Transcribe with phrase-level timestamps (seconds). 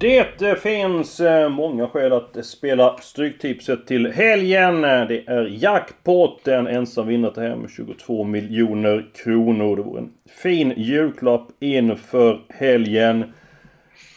[0.00, 4.80] Det finns eh, många skäl att spela Stryktipset till helgen.
[4.82, 9.76] Det är jackpot, en ensam vinnare till hem 22 miljoner kronor.
[9.76, 10.10] Det vore en
[10.42, 13.24] fin julklapp inför helgen.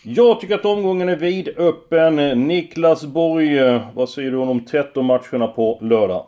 [0.03, 2.16] Jag tycker att omgången är vidöppen.
[2.47, 6.25] Niklas Borg, eh, vad säger du om de 13 matcherna på lördag?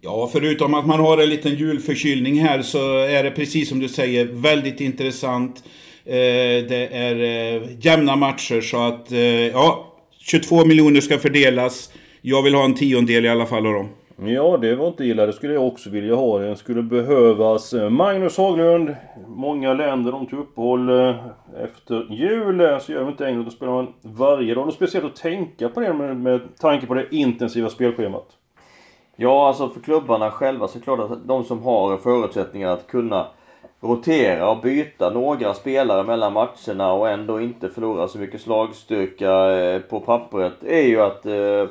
[0.00, 3.88] Ja, förutom att man har en liten julförkylning här så är det precis som du
[3.88, 5.64] säger väldigt intressant.
[6.04, 9.86] Eh, det är eh, jämna matcher så att eh, ja,
[10.18, 11.92] 22 miljoner ska fördelas.
[12.22, 13.88] Jag vill ha en tiondel i alla fall av dem.
[14.24, 15.26] Ja, det var inte illa.
[15.26, 16.38] Det skulle jag också vilja ha.
[16.38, 17.74] Den skulle behövas.
[17.90, 18.96] Magnus Haglund.
[19.26, 20.90] Många länder de tog uppehåll
[21.64, 22.80] efter jul.
[22.80, 23.44] Så gör vi inte England.
[23.44, 24.66] Då spelar man varje dag.
[24.66, 28.26] Och speciellt att tänka på det med, med tanke på det intensiva spelschemat.
[29.16, 32.86] Ja, alltså för klubbarna själva så är det klart att de som har förutsättningar att
[32.86, 33.26] kunna
[33.80, 39.80] rotera och byta några spelare mellan matcherna och ändå inte förlora så mycket slagstyrka eh,
[39.80, 41.66] på pappret är ju att eh,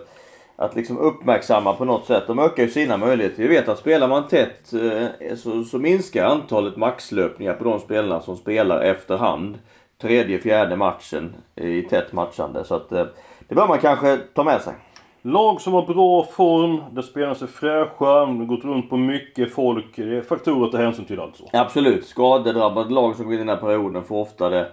[0.56, 2.24] att liksom uppmärksamma på något sätt.
[2.28, 3.44] De ökar ju sina möjligheter.
[3.44, 8.22] Vi vet att spelar man tätt eh, så, så minskar antalet maxlöpningar på de spelarna
[8.22, 9.60] som spelar efterhand.
[10.02, 12.64] Tredje, fjärde matchen i tätt matchande.
[12.64, 14.74] Så att det bör man kanske ta med sig.
[15.22, 19.96] Lag som har bra form, där spelarna är fräscha, gått runt på mycket folk.
[19.96, 21.44] Det är faktorer att ta hänsyn till alltså.
[21.54, 22.06] Absolut.
[22.06, 24.72] Skadedrabbade lag som går in i den här perioden får ofta det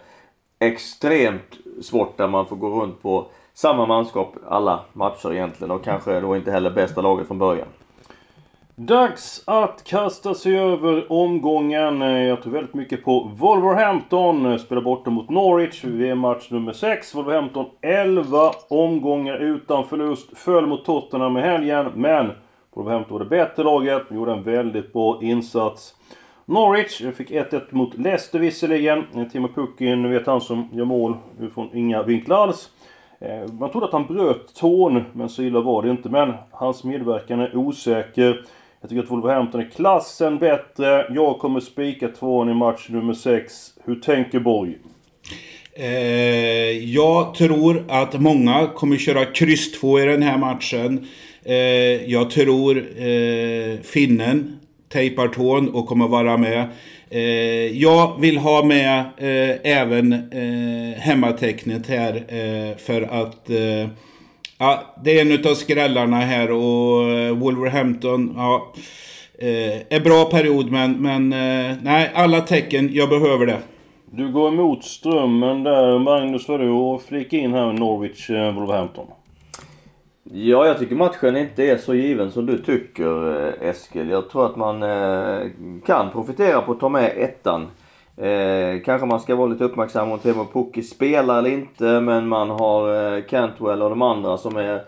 [0.58, 6.21] extremt svårt där man får gå runt på samma manskap alla matcher egentligen och kanske
[6.21, 7.69] då inte heller bästa laget från början.
[8.78, 12.00] Dags att kasta sig över omgången.
[12.00, 14.59] Jag tror väldigt mycket på Wolverhampton.
[14.59, 15.84] Spelar borta mot Norwich.
[15.84, 17.15] VM-match nummer 6.
[17.15, 20.38] Wolverhampton 11 omgångar utan förlust.
[20.38, 21.91] Föll mot Tottenham i helgen.
[21.94, 22.31] Men
[22.75, 24.03] Wolverhampton var det bättre laget.
[24.10, 25.94] Gjorde en väldigt bra insats.
[26.44, 29.04] Norwich fick 1-1 mot Leicester visserligen.
[29.32, 31.16] Timo Pukkin, vet han som gör mål
[31.54, 32.70] från inga vinklar alls.
[33.20, 36.09] Eh, man trodde att han bröt tån, men så illa var det inte.
[36.09, 38.44] Men hans medverkan är osäker.
[38.81, 41.06] Jag tycker att Wolverhampton är klassen bättre.
[41.10, 43.54] Jag kommer spika tvåan i match nummer 6.
[43.84, 44.78] Hur tänker Borg?
[45.75, 45.88] Eh,
[46.94, 51.06] jag tror att många kommer köra kryss 2 i den här matchen.
[51.44, 51.54] Eh,
[52.10, 56.69] jag tror eh, finnen tejpar tån och kommer vara med.
[57.10, 57.20] Eh,
[57.82, 63.88] jag vill ha med eh, även eh, hemmatecknet här eh, för att eh,
[64.59, 68.72] Ja, det är en av skrällarna här och eh, Wolverhampton, ja.
[69.39, 73.59] Eh, är bra period men, men eh, nej, alla tecken, jag behöver det.
[74.11, 75.99] Du går emot strömmen där.
[75.99, 79.06] Magnus, vad du och flika in här med Norwich, Wolverhampton.
[80.33, 84.11] Ja, jag tycker matchen inte är så given som du tycker Eskil.
[84.11, 84.84] Jag tror att man
[85.87, 87.66] kan profitera på att ta med ettan.
[88.19, 92.00] Eh, kanske man ska vara lite uppmärksam om Temo Pukki spelar eller inte.
[92.00, 94.82] Men man har eh, Cantwell och de andra som är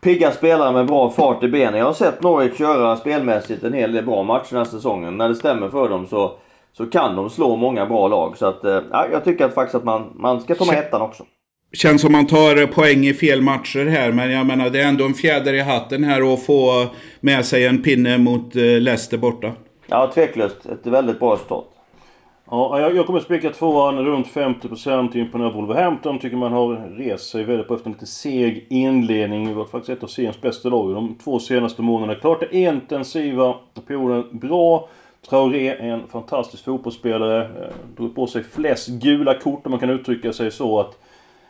[0.00, 1.78] pigga spelare med bra fart i benen.
[1.78, 5.16] Jag har sett Norwich köra spelmässigt en hel del bra matcher den här säsongen.
[5.16, 6.32] När det stämmer för dem så,
[6.72, 8.36] så kan de slå många bra lag.
[8.36, 8.80] Så att, eh,
[9.12, 11.24] jag tycker att faktiskt att man, man ska ta med ettan också.
[11.72, 15.04] Känns som man tar poäng i fel matcher här, men jag menar det är ändå
[15.04, 16.86] en fjäder i hatten här att få
[17.20, 19.52] med sig en pinne mot eh, Leicester borta.
[19.86, 20.66] Ja, tveklöst.
[20.66, 21.73] Ett väldigt bra resultat.
[22.50, 26.18] Ja, jag, jag kommer spika tvåan runt 50% imponerad Wolverhampton.
[26.18, 29.48] Tycker man har rest sig väldigt på efter en lite seg inledning.
[29.48, 32.20] Det var faktiskt ett av seriens bästa lag de två senaste månaderna.
[32.20, 33.54] Klart det intensiva
[33.86, 34.88] perioden bra.
[35.28, 37.44] Traoré är en fantastisk fotbollsspelare.
[37.44, 40.98] Eh, drog på sig flest gula kort om man kan uttrycka sig så att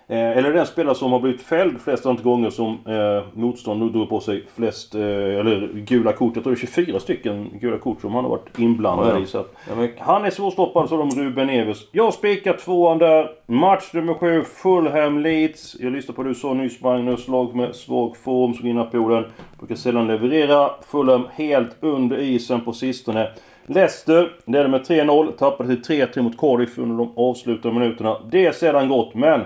[0.08, 4.08] eller den spelare som har blivit fälld flest antal gånger som eh, motstånd nu drog
[4.08, 6.32] på sig flest, eh, eller gula kort.
[6.34, 9.26] Jag tror det är 24 stycken gula kort som han har varit inblandad ja, i.
[9.26, 11.78] Så att, ja, han är svårstoppad som Ruben Neves.
[11.92, 13.30] Jag spikar tvåan där.
[13.46, 15.76] Match nummer sju, Fulham Leeds.
[15.80, 17.28] Jag lyssnade på det du sa nyss Magnus.
[17.28, 19.24] Lag med svag form som vinner Polen.
[19.58, 20.70] Brukar sällan leverera.
[20.82, 23.30] Fulham helt under isen på sistone.
[23.66, 25.32] Leicester ledde med 3-0.
[25.32, 28.16] Tappade till 3-3 mot Cardiff under de avslutande minuterna.
[28.30, 29.40] Det är sedan gott, men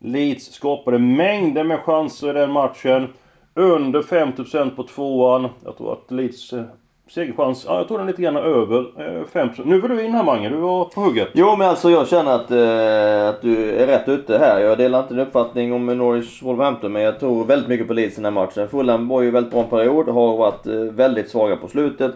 [0.00, 3.08] Leeds skapade mängder med chanser i den matchen.
[3.54, 5.48] Under 50% på tvåan.
[5.64, 6.62] Jag tror att Leeds eh,
[7.10, 7.64] segerchans.
[7.68, 9.62] Ja, jag tror den är lite grann över eh, 5%.
[9.64, 11.28] Nu var du in här Mange, du var på hugget.
[11.32, 14.60] Jo men alltså jag känner att, eh, att du är rätt ute här.
[14.60, 18.12] Jag delar inte din uppfattning om Norwich Wolverhampton men jag tror väldigt mycket på Leeds
[18.12, 18.68] i den här matchen.
[18.68, 22.14] Fulham var ju väldigt bra en period, har varit eh, väldigt svaga på slutet.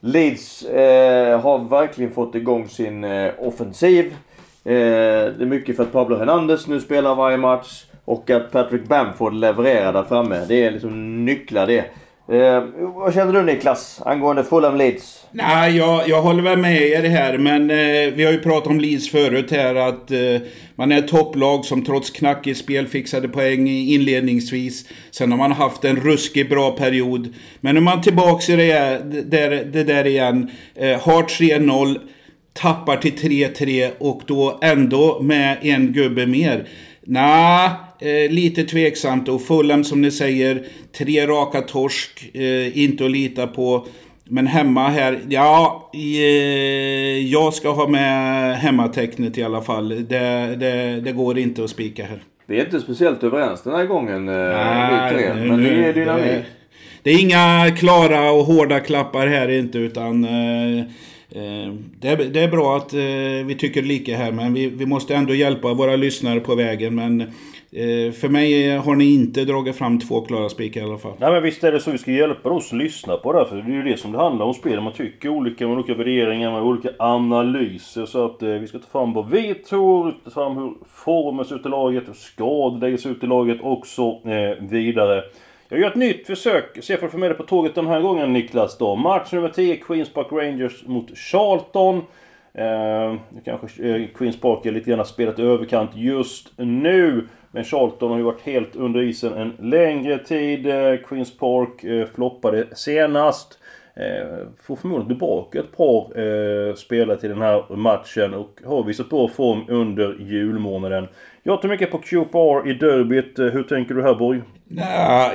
[0.00, 4.14] Leeds eh, har verkligen fått igång sin eh, offensiv.
[4.64, 7.84] Eh, det är mycket för att Pablo Hernandez nu spelar varje match.
[8.04, 10.44] Och att Patrick Bamford levererar där framme.
[10.48, 11.84] Det är liksom nycklar det.
[12.28, 12.62] Eh,
[12.94, 15.26] vad känner du Niklas angående Fulham Leeds?
[15.30, 18.80] Nej, jag, jag håller väl med er här, men eh, vi har ju pratat om
[18.80, 20.18] Leeds förut här att eh,
[20.74, 24.88] man är ett topplag som trots knackigt spel fixade poäng inledningsvis.
[25.10, 27.34] Sen har man haft en ruskigt bra period.
[27.60, 30.50] Men nu är man tillbaka i det, där, det där igen.
[30.74, 31.98] Eh, har 3-0,
[32.52, 36.68] tappar till 3-3 och då ändå med en gubbe mer.
[37.06, 37.70] Nej,
[38.00, 39.28] eh, lite tveksamt.
[39.28, 40.66] Och Fulham som ni säger,
[40.98, 43.86] tre raka torsk, eh, inte att lita på.
[44.24, 46.00] Men hemma här, ja, eh,
[47.28, 49.88] jag ska ha med hemmatecknet i alla fall.
[49.88, 52.22] Det, det, det går inte att spika här.
[52.46, 55.34] Vi är inte speciellt överens den här gången, eh, vi tre.
[55.34, 56.24] Men det är dynamik.
[56.24, 56.44] Det,
[57.02, 60.24] det är inga klara och hårda klappar här inte, utan...
[60.24, 60.84] Eh,
[61.34, 64.86] Eh, det är, det är bra att eh, vi tycker lika här, men vi, vi
[64.86, 66.94] måste ändå hjälpa våra lyssnare på vägen.
[66.94, 71.12] Men eh, för mig har ni inte dragit fram två klara spikar i alla fall.
[71.18, 71.90] Nej men visst är det så.
[71.90, 73.44] Vi ska hjälpa oss att lyssna på det här.
[73.44, 74.80] För det är ju det som det handlar om spel.
[74.80, 78.06] Man tycker olika med olika värderingar, med olika analyser.
[78.06, 81.56] Så att eh, vi ska ta fram vad vi tror, ta fram hur formen ser
[81.56, 85.22] ut i laget, hur skador läggs ut i laget och så eh, vidare.
[85.72, 86.84] Jag gör ett nytt försök.
[86.84, 88.96] Se för att få med dig på tåget den här gången Niklas då.
[88.96, 91.96] Match nummer 10, Queens Park Rangers mot Charlton.
[92.54, 93.14] Eh,
[93.44, 97.28] kanske eh, Queens Park är lite grann spelat i överkant just nu.
[97.50, 100.66] Men Charlton har ju varit helt under isen en längre tid.
[100.66, 103.58] Eh, Queens Park eh, floppade senast.
[103.94, 109.08] Eh, får förmodligen tillbaka ett par eh, spelare till den här matchen och har visat
[109.10, 111.08] bra form under julmånaden.
[111.44, 113.38] Jag tror mycket på QPR i derbyt.
[113.38, 114.40] Eh, hur tänker du här Borg?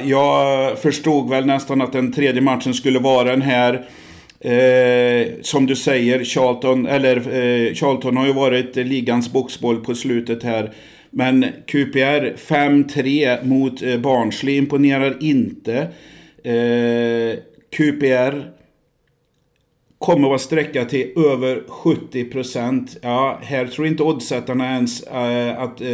[0.03, 3.73] Jag förstod väl nästan att den tredje matchen skulle vara den här.
[4.39, 10.43] Eh, som du säger, Charlton, eller, eh, Charlton har ju varit ligans boxboll på slutet
[10.43, 10.71] här.
[11.09, 15.77] Men QPR 5-3 mot eh, Barnsley imponerar inte.
[16.43, 17.39] Eh,
[17.77, 18.56] QPR
[20.07, 22.97] kommer vara sträcka till över 70%.
[23.01, 25.87] Ja, här tror inte oddsättarna ens eh, att eh,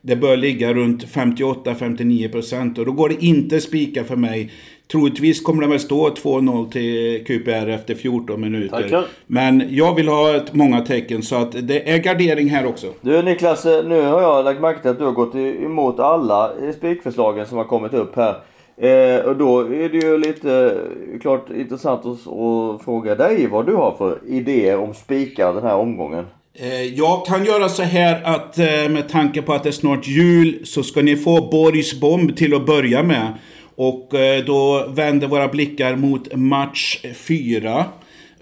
[0.00, 4.52] det bör ligga runt 58-59% och då går det inte spika för mig.
[4.92, 8.82] Troligtvis kommer det väl stå 2-0 till QPR efter 14 minuter.
[8.82, 9.04] Tackar.
[9.26, 12.86] Men jag vill ha ett många tecken så att det är gardering här också.
[13.00, 16.50] Du Niklas, eh, nu har jag lagt märke till att du har gått emot alla
[16.76, 18.36] spikförslagen som har kommit upp här.
[18.80, 20.76] Eh, och då är det ju lite
[21.20, 25.74] klart intressant att, att fråga dig vad du har för idéer om spikar den här
[25.74, 26.26] omgången.
[26.54, 30.06] Eh, Jag kan göra så här att eh, med tanke på att det är snart
[30.08, 33.32] jul så ska ni få Borgs bomb till att börja med.
[33.76, 37.84] Och eh, då vänder våra blickar mot match 4.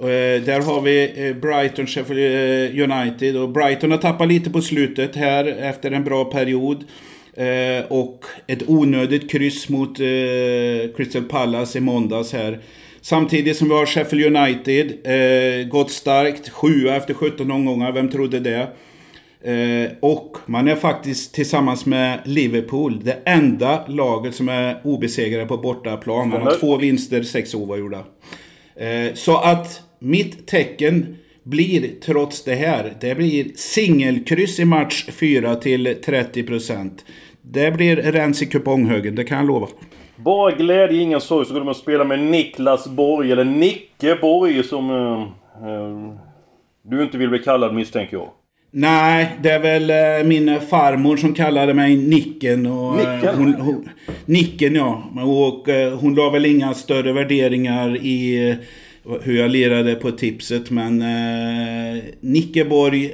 [0.00, 4.60] Eh, där har vi eh, Brighton Sheffield eh, United och Brighton har tappat lite på
[4.60, 6.84] slutet här efter en bra period.
[7.38, 10.06] Eh, Och ett onödigt kryss mot eh,
[10.96, 12.58] Crystal Palace i måndags här.
[13.00, 18.40] Samtidigt som vi har Sheffield United, eh, gått starkt, sjua efter 17 omgångar, vem trodde
[18.40, 18.68] det?
[19.52, 25.56] Eh, och man är faktiskt tillsammans med Liverpool det enda laget som är obesegrade på
[25.56, 26.28] bortaplan.
[26.28, 28.04] Man har två vinster, sex oavgjorda.
[28.76, 35.54] Eh, så att mitt tecken blir trots det här, det blir singelkryss i match 4
[35.54, 36.90] till 30%.
[37.50, 39.68] Det blir rens i kuponghögen, det kan jag lova.
[40.16, 44.62] Bara glädje, ingen sorg, så går de att spela med Niklas Borg, eller Nicke Borg
[44.62, 44.90] som...
[44.90, 45.22] Eh,
[45.68, 46.14] eh,
[46.82, 48.28] du inte vill bli kallad misstänker jag.
[48.70, 52.66] Nej, det är väl eh, min farmor som kallade mig Nicken.
[52.66, 53.34] Och, eh, Nicken?
[53.34, 53.88] Hon, hon,
[54.24, 55.02] Nicken ja.
[55.24, 58.56] Och eh, hon la väl inga större värderingar i eh,
[59.22, 60.70] hur jag lirade på tipset.
[60.70, 63.10] Men eh, Nickeborg,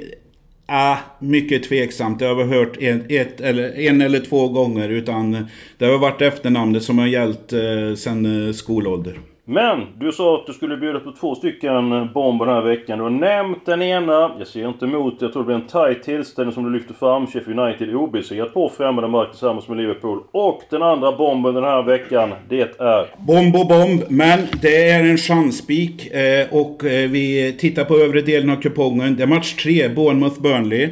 [0.65, 2.19] ah, mycket tveksamt.
[2.19, 4.89] Det har vi hört en, ett, eller, en eller två gånger.
[4.89, 9.19] Utan det har varit efternamnet som har gällt eh, sedan eh, skolålder.
[9.47, 12.97] Men du sa att du skulle bjuda på två stycken bomber den här veckan.
[12.97, 14.31] Du har nämnt den ena.
[14.37, 15.17] Jag ser inte emot.
[15.19, 17.27] Jag tror det blir en tight tillställning som du lyfter fram.
[17.27, 20.23] Sheffield United obesegrat på främmande mark tillsammans med Liverpool.
[20.31, 23.25] Och den andra bomben den här veckan, det är...
[23.27, 28.21] Bomb och bomb, men det är en chansspik eh, och eh, vi tittar på övre
[28.21, 29.15] delen av kupongen.
[29.15, 30.89] Det är match 3, Bournemouth-Burnley.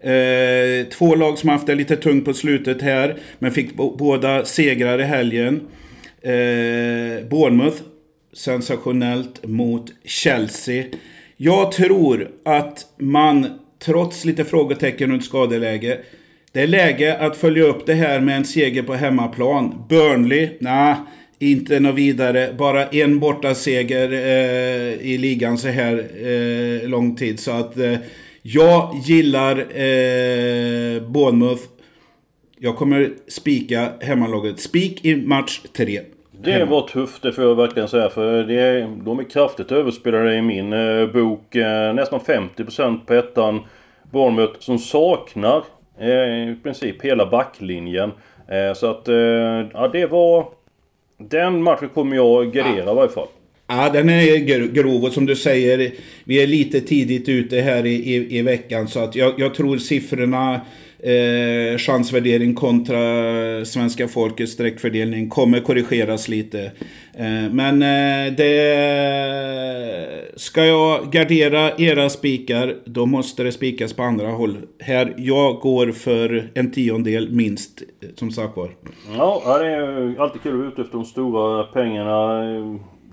[0.00, 4.98] Eh, två lag som haft det lite tungt på slutet här, men fick båda segrar
[4.98, 5.60] i helgen.
[6.22, 7.82] Eh, Bournemouth
[8.32, 10.84] sensationellt mot Chelsea.
[11.36, 13.46] Jag tror att man,
[13.78, 15.98] trots lite frågetecken runt skadeläge,
[16.52, 19.84] det är läge att följa upp det här med en seger på hemmaplan.
[19.88, 20.94] Burnley, nej,
[21.38, 22.54] inte något vidare.
[22.58, 27.40] Bara en borta seger eh, i ligan så här eh, lång tid.
[27.40, 27.96] Så att eh,
[28.42, 31.62] jag gillar eh, Bournemouth.
[32.58, 34.60] Jag kommer spika hemmalaget.
[34.60, 36.00] Spik i match 3.
[36.44, 38.08] Det var tufft, det får jag verkligen säga.
[38.08, 41.54] För det är, de är kraftigt överspelade i min eh, bok.
[41.54, 43.60] Eh, nästan 50% på ettan.
[44.10, 45.62] Bournemouth som saknar
[46.00, 48.10] eh, i princip hela backlinjen.
[48.48, 49.14] Eh, så att, eh,
[49.72, 50.46] ja det var...
[51.18, 53.26] Den matchen kommer jag gardera i varje fall.
[53.66, 55.90] Ja, den är gr- grov och som du säger,
[56.24, 58.88] vi är lite tidigt ute här i, i, i veckan.
[58.88, 60.60] Så att jag, jag tror siffrorna,
[61.02, 62.98] eh, chansvärdering kontra
[63.64, 66.60] svenska folkets streckfördelning kommer korrigeras lite.
[67.14, 70.22] Eh, men eh, det...
[70.36, 74.56] Ska jag gardera era spikar, då måste det spikas på andra håll.
[74.80, 78.70] Här, jag går för en tiondel minst, eh, som sagt var.
[79.16, 82.42] Ja, det är alltid kul att vara ute efter de stora pengarna.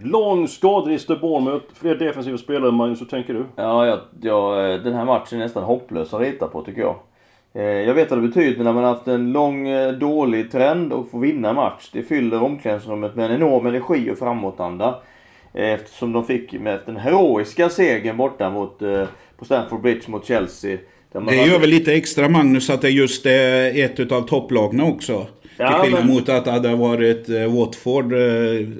[0.01, 1.65] Lång skadelista Bournemouth.
[1.73, 3.45] Fler defensiva spelare Magnus, hur tänker du?
[3.55, 6.95] Ja, jag, jag, den här matchen är nästan hopplös att rita på tycker jag.
[7.55, 10.93] Eh, Jag vet vad det betyder när man har haft en lång eh, dålig trend
[10.93, 11.89] och får vinna match.
[11.93, 14.95] Det fyller omklädningsrummet med en enorm energi och framåtanda.
[15.53, 18.79] Eh, Eftersom de fick med den heroiska segern borta mot,
[19.37, 20.77] på Stamford Bridge mot Chelsea.
[21.11, 25.25] Det hade- gör väl lite extra Magnus att det just är ett utav topplagna också.
[25.57, 28.13] Ja, Till skillnad men- mot att det hade varit Watford.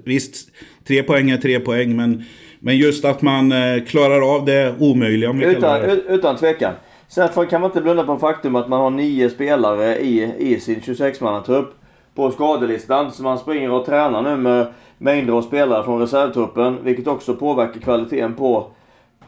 [0.04, 0.50] Visst,
[0.88, 2.24] tre poäng är tre poäng men,
[2.60, 3.54] men just att man
[3.88, 6.14] klarar av det omöjliga om vi kallar Utan, det.
[6.14, 6.74] utan tvekan.
[7.10, 10.80] Sen kan man inte blunda på faktum att man har nio spelare i, i sin
[10.80, 11.68] 26-mannatrupp
[12.16, 13.12] på skadelistan.
[13.12, 16.78] Så man springer och tränar nu med mängder av spelare från reservtruppen.
[16.84, 18.68] Vilket också påverkar kvaliteten på,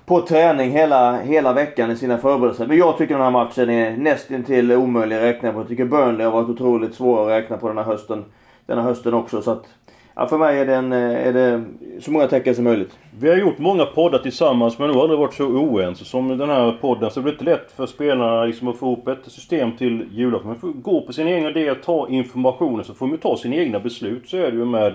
[0.06, 2.68] på träning hela, hela veckan i sina förberedelser.
[2.68, 5.60] Men jag tycker den här matchen är nästintill omöjlig att räkna på.
[5.60, 8.26] Jag tycker Burnley har varit otroligt svår att räkna på den här hösten.
[8.66, 9.42] Den här hösten också.
[9.42, 9.66] Så att,
[10.16, 11.64] ja, för mig är, den, eh, är det
[12.00, 12.98] så många tecken som möjligt.
[13.20, 16.72] Vi har gjort många poddar tillsammans men nog aldrig varit så oense som den här
[16.72, 17.12] podden.
[17.12, 20.48] Så det blir inte lätt för spelarna liksom att få ihop ett system till julafton.
[20.48, 23.80] Man får gå på sin egen idé, ta informationen så får ju ta sina egna
[23.80, 24.30] beslut.
[24.30, 24.94] Så är det ju med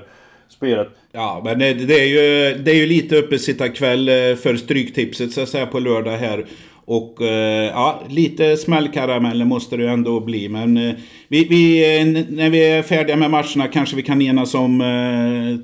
[0.48, 0.88] spelet.
[1.12, 5.42] Ja, men det, det, är ju, det är ju lite uppesittarkväll eh, för Stryktipset så
[5.42, 6.44] att säga på lördag här.
[6.86, 10.48] Och eh, ja, lite smällkarameller måste det ju ändå bli.
[10.48, 10.94] Men eh,
[11.28, 14.82] vi, vi, eh, när vi är färdiga med matcherna kanske vi kan enas om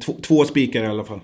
[0.06, 1.20] två, två spikar i alla fall.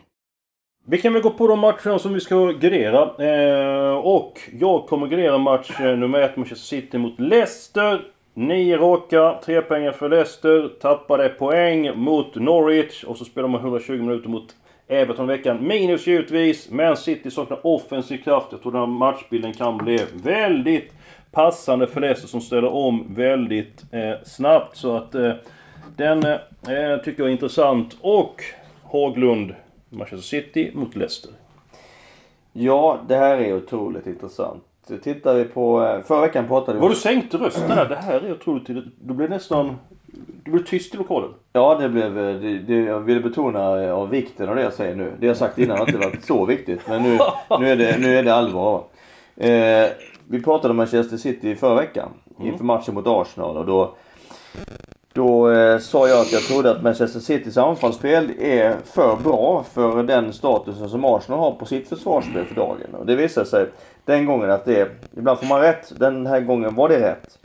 [0.91, 3.03] Vi kan väl gå på de matcherna som vi ska grera.
[3.03, 8.01] Eh, och jag kommer grera match nummer ett, Manchester City mot Leicester.
[8.35, 10.71] Nio raka, tre pengar för Leicester.
[10.81, 13.05] Tappade poäng mot Norwich.
[13.05, 14.55] Och så spelar man 120 minuter mot
[14.89, 15.67] Everton i veckan.
[15.67, 18.47] Minus givetvis, men City saknar offensiv kraft.
[18.51, 20.93] Jag tror den här matchbilden kan bli väldigt
[21.31, 24.77] passande för Leicester som ställer om väldigt eh, snabbt.
[24.77, 25.33] Så att eh,
[25.97, 26.39] den eh,
[27.05, 27.97] tycker jag är intressant.
[28.01, 28.43] Och
[28.85, 29.55] Haglund,
[29.91, 31.31] Manchester City mot Leicester.
[32.53, 34.65] Ja, det här är otroligt intressant.
[35.03, 35.83] Tittar vi på...
[35.83, 36.83] eh, Förra veckan pratade vi...
[36.83, 37.89] Vad du sänkte rösten där.
[37.89, 38.67] Det här är otroligt.
[39.01, 39.77] Du blev nästan...
[40.49, 41.31] Du blev tyst i lokalen.
[41.53, 42.19] Ja, det blev...
[42.19, 45.13] eh, Det, det, jag ville betona eh, av vikten av det jag säger nu.
[45.21, 46.81] Det jag sagt innan har inte varit så viktigt.
[46.89, 47.19] Men nu,
[47.61, 48.83] nu, är, det, nu är det allvar.
[49.37, 49.87] Eh,
[50.29, 52.09] vi pratade om Manchester City förra veckan.
[52.43, 53.57] Inför matchen mot Arsenal.
[53.57, 53.95] Och då,
[55.13, 60.03] då eh, sa jag att jag trodde att Manchester Citys anfallsspel är för bra för
[60.03, 62.95] den statusen som Arsenal har på sitt försvarsspel för dagen.
[62.99, 63.67] Och det visade sig
[64.05, 64.89] den gången att det...
[65.17, 65.93] Ibland får man rätt.
[65.99, 67.38] Den här gången var det rätt.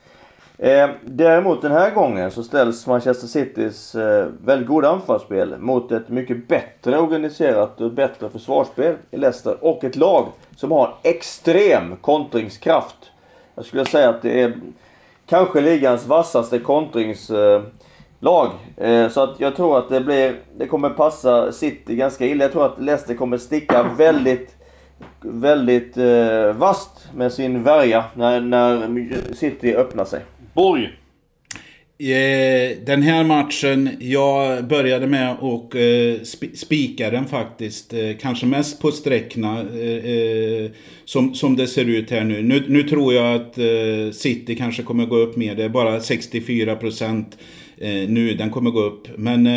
[0.57, 6.09] Eh, däremot den här gången så ställs Manchester Citys eh, väldigt goda anfallsspel mot ett
[6.09, 13.11] mycket bättre organiserat och bättre försvarsspel i Leicester och ett lag som har extrem kontringskraft.
[13.55, 14.53] Jag skulle säga att det är
[15.25, 18.49] kanske ligans vassaste kontringslag.
[18.77, 22.43] Eh, eh, så att jag tror att det blir, det kommer passa City ganska illa.
[22.43, 24.55] Jag tror att Leicester kommer sticka väldigt
[25.21, 30.21] väldigt eh, vast med sin värja när, när City öppnar sig.
[30.53, 30.83] Borg.
[31.99, 37.93] Eh, Den här matchen, jag började med att eh, spika den faktiskt.
[37.93, 40.71] Eh, Kanske mest på sträckna eh, eh,
[41.05, 42.41] som, som det ser ut här nu.
[42.43, 42.63] nu.
[42.67, 45.55] Nu tror jag att eh, City kanske kommer gå upp mer.
[45.55, 47.37] Det är bara 64 procent
[48.07, 48.33] nu.
[48.33, 49.07] Den kommer gå upp.
[49.17, 49.47] Men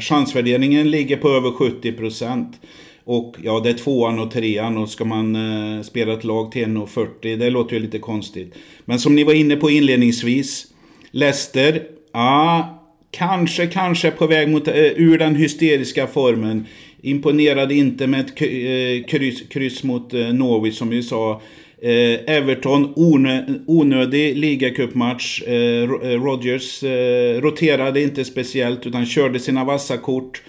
[0.00, 2.60] chansvärderingen ligger på över 70 procent.
[3.04, 6.64] Och ja, det är tvåan och trean och ska man eh, spela ett lag till
[6.64, 8.54] 1,40 det låter ju lite konstigt.
[8.84, 10.66] Men som ni var inne på inledningsvis.
[11.10, 11.82] Leicester,
[12.12, 16.66] ja, kanske, kanske på väg mot, eh, ur den hysteriska formen.
[17.02, 21.42] Imponerade inte med ett eh, kryss, kryss mot eh, Norwich som vi sa.
[21.82, 25.42] Eh, Everton, onö, onödig ligacupmatch.
[25.42, 30.42] Eh, eh Rodgers eh, roterade inte speciellt utan körde sina vassa kort.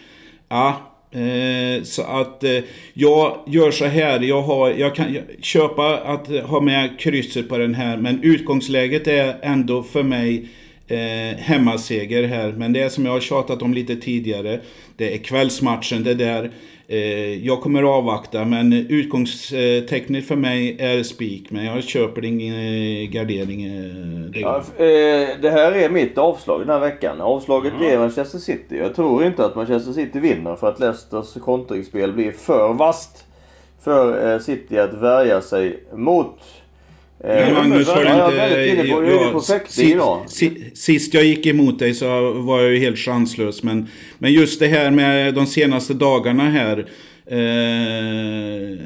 [0.49, 2.59] Ja, eh, så att eh,
[2.93, 4.19] jag gör så här.
[4.19, 7.97] Jag, har, jag kan köpa att ha med krysset på den här.
[7.97, 10.49] Men utgångsläget är ändå för mig
[10.87, 12.51] eh, hemmaseger här.
[12.51, 14.59] Men det är som jag har tjatat om lite tidigare.
[14.97, 16.51] Det är kvällsmatchen, det där.
[16.87, 21.51] Eh, jag kommer avvakta men utgångstecknet för mig är spik.
[21.51, 23.65] Men jag köper ingen eh, gardering.
[23.65, 24.63] Eh, ja,
[25.41, 27.21] det här är mitt avslag den här veckan.
[27.21, 27.93] Avslaget mm.
[27.93, 28.77] är Manchester City.
[28.77, 33.25] Jag tror inte att Manchester City vinner för att Leicesters kontringsspel blir för vast
[33.83, 36.39] för City att värja sig mot.
[37.27, 38.75] Men Magnus, har du inte...
[40.73, 43.63] Sist jag gick emot dig så var jag ju helt chanslös.
[43.63, 46.77] Men, men just det här med de senaste dagarna här.
[47.27, 47.37] Eh,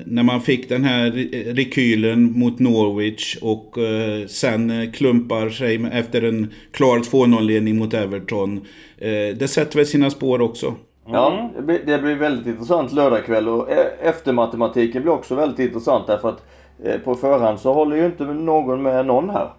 [0.05, 1.11] när man fick den här
[1.53, 8.57] rekylen mot Norwich och eh, sen klumpar sig efter en klar 2-0-ledning mot Everton.
[8.97, 10.65] Eh, det sätter väl sina spår också.
[10.67, 10.79] Mm.
[11.05, 11.51] Ja,
[11.85, 16.58] det blir väldigt intressant lördagkväll och e- eftermatematiken blir också väldigt intressant därför att Eh,
[17.03, 19.49] på förhand så håller ju inte någon med någon här.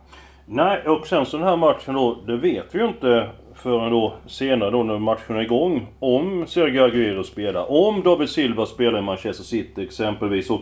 [0.46, 4.14] Nej, och sen så den här matchen då, det vet vi ju inte förrän då
[4.26, 5.86] senare då när matchen är igång.
[5.98, 10.50] Om Sergio Aguero spelar, om David Silva spelar i Manchester City exempelvis.
[10.50, 10.60] Och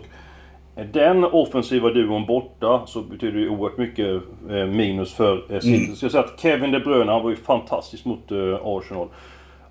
[0.93, 5.85] den offensiva duon borta så betyder det ju oerhört mycket eh, minus för eh, City.
[5.85, 5.97] Mm.
[5.97, 9.09] Så jag säger att Kevin De Bruyne, han var ju fantastisk mot Arsenal.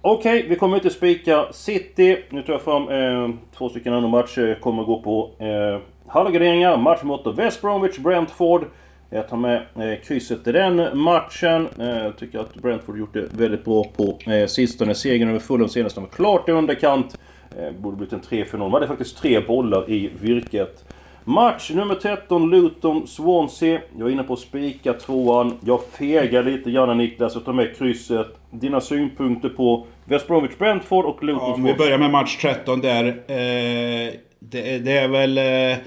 [0.01, 2.17] Okej, okay, vi kommer inte spika City.
[2.29, 5.31] Nu tar jag fram eh, två stycken andra matcher jag kommer gå på.
[5.39, 5.79] Eh,
[6.09, 8.65] Halvgarderingar, match mot West Bromwich, Brentford.
[9.09, 11.67] Jag tar med eh, krysset i den matchen.
[11.79, 14.95] Eh, jag tycker att Brentford gjort det väldigt bra på eh, sistone.
[14.95, 17.17] Segern över Fulham senast var klart i underkant.
[17.57, 18.57] Eh, borde blivit en 3-4-0.
[18.57, 20.85] Man hade faktiskt tre bollar i virket.
[21.23, 23.79] Match nummer 13, Luton-Swansea.
[23.97, 25.57] Jag är inne på att spika tvåan.
[25.65, 27.35] Jag fegar lite grann Niklas.
[27.35, 28.27] Jag tar med krysset.
[28.51, 32.81] Dina synpunkter på West Bromwich Brentford och Luton ja, Om vi börjar med match 13
[32.81, 33.07] där.
[33.07, 35.37] Eh, det, det, är väl...
[35.37, 35.77] Eh,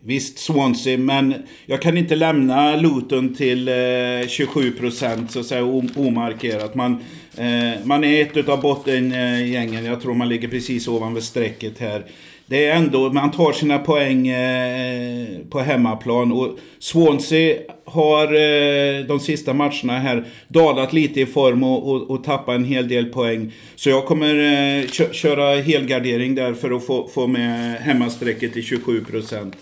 [0.00, 1.34] visst, Swansea, men
[1.66, 5.64] jag kan inte lämna Luton till eh, 27% så att säga
[5.96, 6.74] omarkerat.
[6.74, 6.92] Man,
[7.36, 9.84] eh, man är ett av bottengängen.
[9.84, 12.04] Jag tror man ligger precis ovanför strecket här
[12.48, 16.32] det är ändå, man tar sina poäng eh, på hemmaplan.
[16.32, 22.24] Och Swansea har eh, de sista matcherna här dalat lite i form och, och, och
[22.24, 23.52] tappat en hel del poäng.
[23.76, 29.52] Så jag kommer eh, köra helgardering där för att få, få med hemmastrecket till 27%.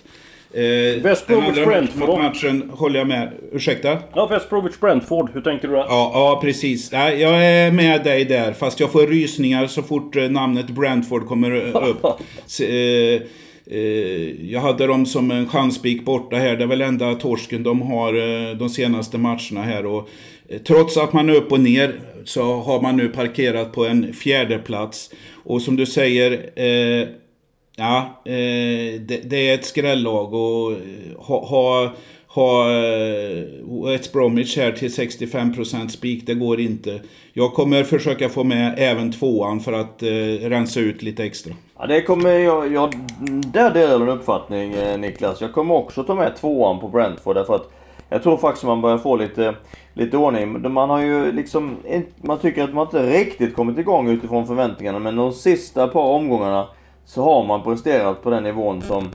[0.55, 2.19] Eh, West Bromwich Brentford.
[2.19, 3.33] matchen håller jag med.
[3.53, 3.99] Ursäkta?
[4.15, 5.31] Ja, West Bromwich Brentford.
[5.35, 5.81] Hur tänker du där?
[5.89, 6.93] Ja, ja precis.
[6.93, 8.53] Ja, jag är med dig där.
[8.53, 11.51] Fast jag får rysningar så fort eh, namnet Brentford kommer
[11.91, 12.05] upp.
[12.05, 12.67] eh,
[13.77, 16.57] eh, jag hade dem som en chanspik borta här.
[16.57, 19.87] Det är väl enda torsken de har eh, de senaste matcherna här.
[19.87, 20.09] Och,
[20.49, 24.13] eh, trots att man är upp och ner så har man nu parkerat på en
[24.13, 25.11] fjärde plats.
[25.45, 26.51] Och som du säger
[27.79, 30.79] Ja, eh, det, det, är ett skrällag och eh,
[31.19, 31.91] ha, ha,
[32.27, 33.45] ha eh,
[33.85, 37.01] West Bromwich här till 65% spik, det går inte.
[37.33, 41.55] Jag kommer försöka få med även tvåan för att eh, rensa ut lite extra.
[41.79, 42.73] Ja, det kommer jag...
[42.73, 42.95] jag
[43.53, 45.41] där delar jag en uppfattning eh, Niklas.
[45.41, 47.71] Jag kommer också ta med tvåan på Brentford därför att
[48.09, 49.55] jag tror faktiskt man börjar få lite,
[49.95, 50.73] lite ordning.
[50.73, 51.77] Man har ju liksom...
[52.17, 56.67] Man tycker att man inte riktigt kommit igång utifrån förväntningarna men de sista par omgångarna
[57.07, 59.09] så har man presterat på den nivån som,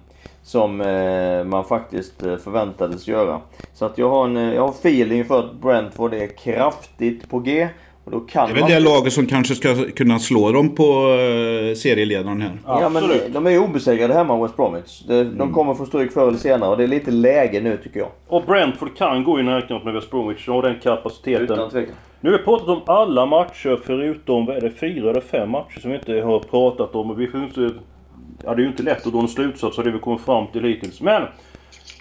[0.43, 3.41] som eh, man faktiskt eh, förväntades göra.
[3.73, 7.39] Så att jag har, en, eh, jag har feeling för att Brentford är kraftigt på
[7.39, 7.69] G.
[8.04, 10.84] Och då kan det är väl det laget som kanske ska kunna slå dem på
[10.84, 12.58] uh, serieledaren här.
[12.66, 15.02] Ja, men de är ju obesegrade hemma West Bromwich.
[15.08, 15.54] De, mm.
[15.54, 18.10] kommer få stryk förr eller senare och det är lite läge nu tycker jag.
[18.28, 20.46] Och Brentford kan gå i närkamp med West Bromwich.
[20.46, 21.44] De har den kapaciteten.
[21.44, 21.96] Utan tvekan.
[22.20, 25.80] Nu har vi pratat om alla matcher förutom, vad är det, fyra eller fem matcher
[25.80, 27.12] som vi inte har pratat om.
[27.12, 27.70] Och vi får inte...
[28.44, 30.48] Ja, det är ju inte lätt att dra en slutsats av det vi kommer fram
[30.48, 31.02] till hittills.
[31.02, 31.24] Men!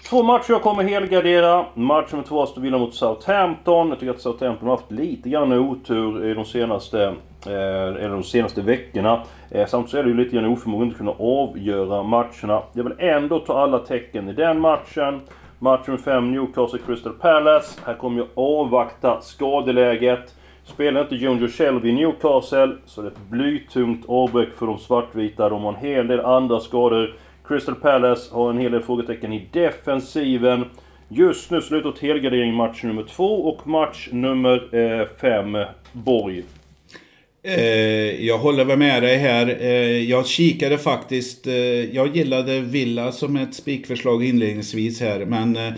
[0.09, 1.65] Två matcher jag kommer helgardera.
[1.73, 3.89] Match nummer två, Aston Villa mot Southampton.
[3.89, 7.03] Jag tycker att Southampton har haft lite grann otur i de senaste,
[7.45, 9.23] eh, eller de senaste veckorna.
[9.51, 12.61] Eh, samtidigt är det ju lite grann oförmåga att kunna avgöra matcherna.
[12.73, 15.21] Jag vill ändå ta alla tecken i den matchen.
[15.59, 17.79] Match nummer 5, Newcastle Crystal Palace.
[17.85, 20.35] Här kommer jag avvakta skadeläget.
[20.63, 25.49] Spelar inte Jonjo Shelby i Newcastle så det är ett blytungt avbräck för de svartvita.
[25.49, 27.15] De har en hel del andra skador.
[27.51, 30.65] Crystal Palace har en hel del frågetecken i defensiven.
[31.09, 35.57] Just nu slutar helgardering match nummer två och match nummer eh, fem,
[35.91, 36.43] Borg.
[37.43, 39.57] Eh, jag håller väl med dig här.
[39.61, 41.47] Eh, jag kikade faktiskt.
[41.47, 41.55] Eh,
[41.95, 45.25] jag gillade Villa som ett spikförslag inledningsvis här.
[45.25, 45.73] Men eh,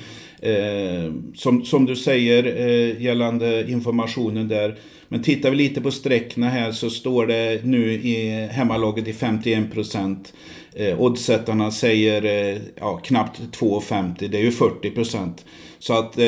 [0.51, 4.75] eh, som, som du säger eh, gällande informationen där.
[5.07, 9.73] Men tittar vi lite på sträckna här så står det nu i hemmalaget i 51
[9.73, 10.33] procent.
[10.75, 14.27] Eh, oddsättarna säger eh, ja, knappt 2,50.
[14.27, 15.45] Det är ju 40 procent.
[15.79, 16.17] Så att...
[16.17, 16.23] Eh,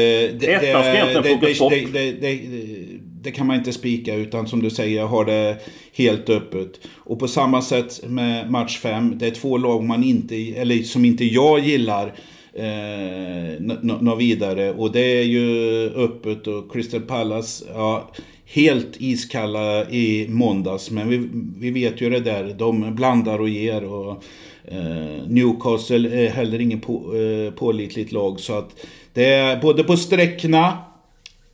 [3.22, 5.58] det, kan man inte spika utan som du säger har det
[5.94, 6.72] helt öppet.
[6.96, 9.18] Och på samma sätt med match 5.
[9.18, 12.14] Det är två lag man inte, eller som inte jag gillar
[12.56, 14.74] eh, nå nå vidare.
[14.74, 18.12] Och det är ju öppet och Crystal Palace, ja,
[18.46, 20.92] helt iskalla i måndags.
[20.92, 21.30] Men vi,
[21.60, 23.86] vi vet ju det där, de blandar och ger.
[23.94, 24.24] Och,
[24.68, 28.40] eh, Newcastle är heller ingen på, eh, pålitligt lag.
[28.40, 30.78] Så att det är både på sträckna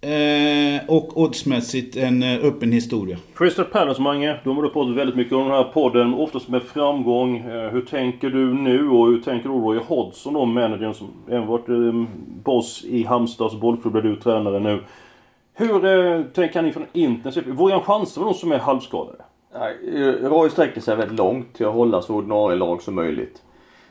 [0.02, 3.18] eh, och oddsmässigt en eh, öppen historia.
[3.36, 4.40] Crystal Palace, Mange.
[4.44, 7.38] De har du pratat väldigt mycket om den här podden, oftast med framgång.
[7.38, 11.48] Eh, Hur tänker du nu och hur tänker du Roy Hodgson då, managern som även
[11.48, 12.04] varit eh,
[12.44, 14.80] boss i Halmstads bollklubb där du är tränare nu.
[15.62, 17.50] Hur eh, tänker han inför en intensiv...
[17.50, 19.24] Vågar han chansa med de som är halvskadade?
[19.54, 23.42] Eh, Roy sträcker sig väldigt långt till att hålla så ordinarie lag som möjligt.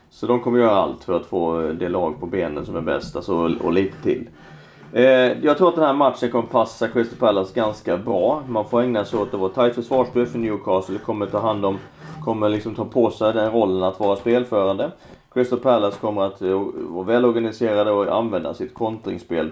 [0.09, 2.81] Så de kommer göra allt för att få eh, det lag på benen som är
[2.81, 4.29] bäst, alltså, och, lite till.
[4.93, 5.03] Eh,
[5.43, 8.43] jag tror att den här matchen kommer passa Crystal Palace ganska bra.
[8.47, 10.97] Man får ägna sig åt att vara tajt försvarsspel för Newcastle.
[10.97, 11.77] Kommer ta hand om,
[12.23, 14.91] kommer liksom ta på sig den rollen att vara spelförande.
[15.33, 19.51] Crystal Palace kommer att eh, vara välorganiserade och använda sitt kontringsspel.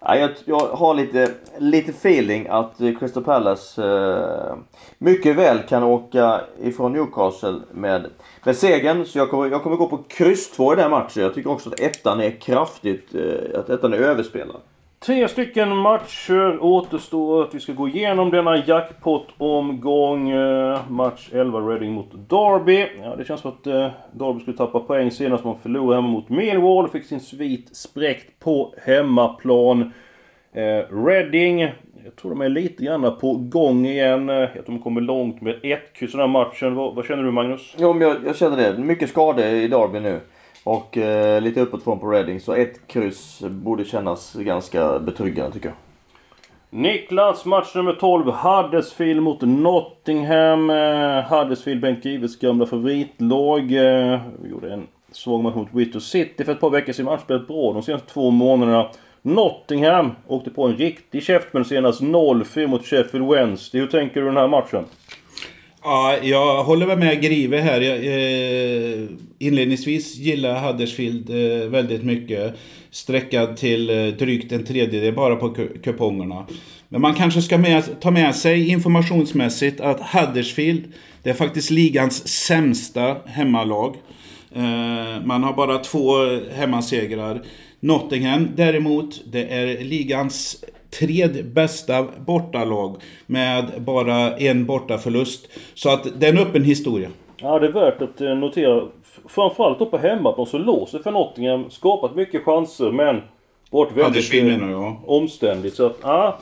[0.00, 4.56] Ja, jag, jag har lite, lite feeling att Crystal Palace eh,
[4.98, 8.06] mycket väl kan åka ifrån Newcastle med,
[8.44, 9.04] med segern.
[9.04, 11.22] Så jag kommer, jag kommer gå på kryss 2 i den här matchen.
[11.22, 14.60] Jag tycker också att ettan är kraftigt, eh, att ettan är överspelad.
[14.98, 20.30] Tre stycken matcher återstår att vi ska gå igenom denna jackpot-omgång.
[20.30, 22.86] Eh, match 11 Reading mot Derby.
[23.02, 26.28] Ja, det känns som att eh, Derby skulle tappa poäng senast man förlorade hemma mot
[26.28, 26.88] Millwall.
[26.88, 29.92] Fick sin svit spräckt på hemmaplan.
[30.52, 31.60] Eh, Reading,
[32.04, 34.28] jag tror de är lite grann på gång igen.
[34.28, 36.74] Eh, jag tror de kommer långt med ett kryss i den här matchen.
[36.74, 37.74] Vad, vad känner du Magnus?
[37.78, 38.78] Jo, men jag, jag känner det.
[38.78, 40.20] Mycket skador i Derby nu.
[40.66, 42.40] Och eh, lite uppåt från på Reading.
[42.40, 45.76] Så ett kryss borde kännas ganska betryggande tycker jag.
[46.70, 48.30] Niklas, match nummer 12.
[48.30, 50.70] Huddersfield mot Nottingham.
[50.70, 53.60] Eh, Huddersfield, Bengt Gives gamla favoritlag.
[53.60, 57.04] Eh, vi gjorde en svag match mot Witter City för ett par veckor sedan.
[57.04, 58.88] Man har spelat bra de senaste två månaderna.
[59.22, 63.80] Nottingham åkte på en riktig käftsmäll senast 0-4 mot Sheffield Wednesday.
[63.80, 64.84] Hur tänker du den här matchen?
[65.88, 67.80] Ja, jag håller väl med Grive här.
[67.80, 72.54] Jag, eh, inledningsvis gillar jag Huddersfield eh, väldigt mycket.
[72.90, 76.46] Sträckad till eh, drygt en tredjedel bara på kupongerna.
[76.88, 80.84] Men man kanske ska med, ta med sig informationsmässigt att Huddersfield,
[81.22, 83.96] det är faktiskt ligans sämsta hemmalag.
[84.54, 87.42] Eh, man har bara två eh, hemmasegrar.
[87.80, 92.96] Nottingham däremot, det är ligans tredje bästa bortalag
[93.26, 95.48] med bara en bortaförlust.
[95.74, 97.08] Så att det är en öppen historia.
[97.36, 98.82] Ja, det är värt att eh, notera.
[99.28, 101.70] Framförallt då på hemmaplan så låser för Nottingham.
[101.70, 103.22] Skapat mycket chanser men
[103.70, 104.96] varit väldigt eh, jag.
[105.06, 105.74] omständigt.
[105.74, 106.38] Så att, ja.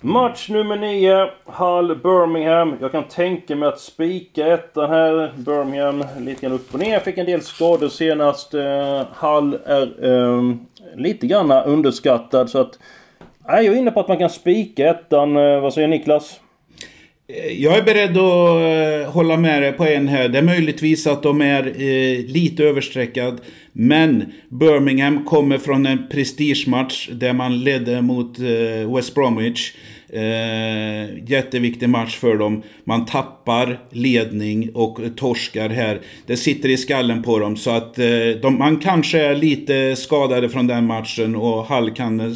[0.00, 1.30] Match nummer 9.
[1.44, 2.74] Hull Birmingham.
[2.80, 5.32] Jag kan tänka mig att spika ettan här.
[5.36, 7.00] Birmingham lite grann upp och ner.
[7.00, 8.54] Fick en del skador senast.
[8.54, 10.42] Eh, Hull är eh,
[10.96, 12.78] lite grann underskattad så att...
[13.48, 15.36] Nej, jag är inne på att man kan spika ettan.
[15.36, 16.40] Eh, vad säger Niklas?
[17.28, 20.28] Eh, jag är beredd att eh, hålla med dig på en här.
[20.28, 21.62] Det är möjligtvis att de är
[22.28, 23.40] lite överstreckad.
[23.76, 29.72] Men Birmingham kommer från en prestigematch där man ledde mot eh, West Bromwich.
[30.08, 32.62] Eh, jätteviktig match för dem.
[32.84, 36.00] Man tappar ledning och torskar här.
[36.26, 37.56] Det sitter i skallen på dem.
[37.56, 38.04] Så att eh,
[38.42, 42.26] de, man kanske är lite skadade från den matchen och Hall kan eh,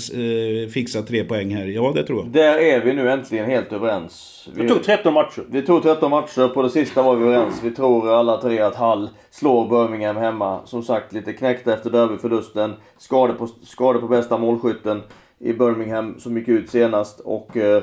[0.73, 1.67] fixa tre poäng här.
[1.67, 2.29] Ja, det tror jag.
[2.29, 4.49] Där är vi nu äntligen helt överens.
[4.55, 5.43] Vi, Det tog 13 matcher.
[5.51, 7.61] vi tog 13 matcher, på det sista var vi överens.
[7.65, 10.61] Vi tror alla tre att Hall slår Birmingham hemma.
[10.65, 12.75] Som sagt, lite knäckta efter derbyförlusten.
[12.97, 15.03] Skador på, skador på bästa målskytten
[15.39, 17.21] i Birmingham som gick ut senast.
[17.21, 17.57] Och...
[17.57, 17.83] Eh,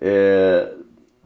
[0.00, 0.62] eh,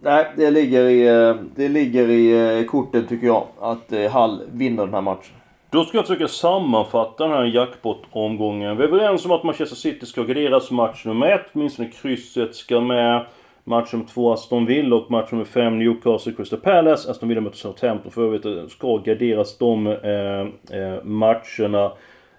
[0.00, 3.46] nej, det ligger i, eh, det ligger i eh, korten tycker jag.
[3.60, 5.34] Att eh, Hall vinner den här matchen.
[5.70, 8.76] Då ska jag försöka sammanfatta den här jackpot-omgången.
[8.76, 11.46] Vi är överens om att Manchester City ska garderas match nummer ett.
[11.52, 13.26] Åtminstone krysset ska med.
[13.68, 17.10] Match nummer två Aston Villa och match nummer fem Newcastle Crystal Palace.
[17.10, 18.44] Aston Villa möter Southampton för övrigt.
[18.44, 20.40] Eh, ska garderas de eh,
[20.80, 21.92] eh, matcherna.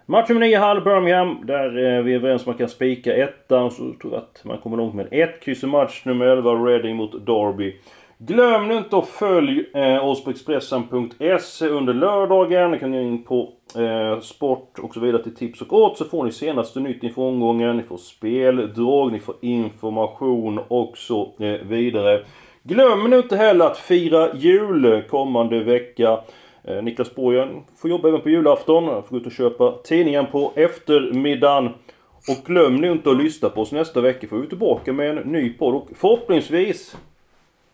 [0.06, 1.38] Match nummer 9, Hull Birmingham.
[1.46, 3.72] Där eh, vi är överens om att man kan spika ettan.
[3.72, 6.96] Så tror jag att man kommer långt med ett kryss i match nummer 11, Reading
[6.96, 7.76] mot Derby.
[8.22, 12.72] Glöm nu inte att följa eh, oss på Expressen.se under lördagen.
[12.72, 16.06] Ni kan gå in på eh, sport och så vidare till tips och åt så
[16.06, 17.78] får ni senaste nytt inför omgången.
[17.78, 22.26] Ni får speldrag, ni får information och så eh, vidare.
[22.64, 26.20] Glöm nu inte heller att fira jul kommande vecka.
[26.64, 28.88] Eh, Niklas Borgen får jobba även på julafton.
[28.88, 31.70] Han får gå ut och köpa tidningen på eftermiddagen.
[32.30, 35.18] Och glöm nu inte att lyssna på oss nästa vecka för vi är tillbaka med
[35.18, 35.76] en ny podd.
[35.76, 36.96] Och förhoppningsvis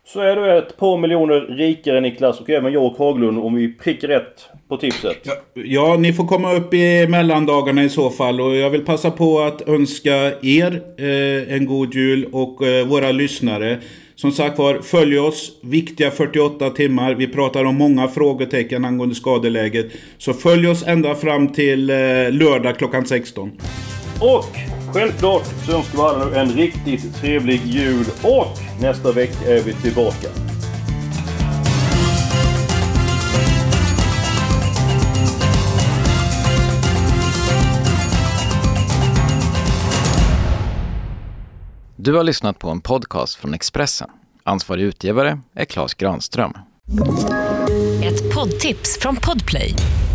[0.07, 3.73] så är du ett par miljoner rikare Niklas och även jag och Haglund om vi
[3.73, 5.17] prickar rätt på tipset.
[5.23, 8.41] Ja, ja, ni får komma upp i mellandagarna i så fall.
[8.41, 13.11] Och jag vill passa på att önska er eh, en god jul och eh, våra
[13.11, 13.79] lyssnare.
[14.15, 15.59] Som sagt var, följ oss.
[15.63, 17.15] Viktiga 48 timmar.
[17.15, 19.87] Vi pratar om många frågetecken angående skadeläget.
[20.17, 21.95] Så följ oss ända fram till eh,
[22.31, 23.51] lördag klockan 16.
[24.19, 29.73] Och självklart så önskar vi alla en riktigt trevlig jul och nästa vecka är vi
[29.73, 30.27] tillbaka.
[41.95, 44.09] Du har lyssnat på en podcast från Expressen.
[44.43, 46.53] Ansvarig utgivare är Klas Granström.
[48.03, 49.75] Ett poddtips från Podplay.